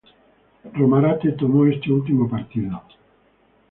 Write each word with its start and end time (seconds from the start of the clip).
Romarate 0.73 1.33
tomó 1.33 1.67
este 1.67 1.91
último 1.91 2.27
partido. 2.27 2.81